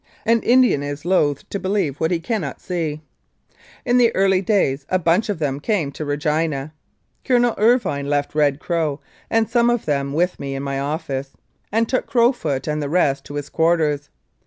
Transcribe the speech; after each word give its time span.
An 0.25 0.41
Indian 0.41 0.81
is 0.81 1.05
loath 1.05 1.47
to 1.51 1.59
believe 1.59 1.97
what 1.99 2.09
he 2.09 2.17
G 2.17 2.23
89 2.33 2.41
Mounted 2.41 2.53
Police 2.55 2.61
Life 2.61 2.79
in 2.81 2.97
Canada 2.97 3.01
cannot 3.03 3.61
see. 3.85 3.89
In 3.91 3.97
the 3.99 4.15
early 4.15 4.41
days 4.41 4.85
a 4.89 4.97
bunch 4.97 5.29
of 5.29 5.37
them 5.37 5.59
came 5.59 5.91
to 5.91 6.05
Regina. 6.05 6.73
Colonel 7.23 7.53
Irvine 7.59 8.09
left 8.09 8.33
Red 8.33 8.59
Crow 8.59 8.99
and 9.29 9.47
some 9.47 9.69
of 9.69 9.85
them 9.85 10.13
with 10.13 10.39
me 10.39 10.55
in 10.55 10.63
my 10.63 10.79
office, 10.79 11.33
and 11.71 11.87
took 11.87 12.07
Crowfoot 12.07 12.67
and 12.67 12.81
the 12.81 12.89
rest 12.89 13.25
to 13.25 13.35
his 13.35 13.49
quarters. 13.49 14.09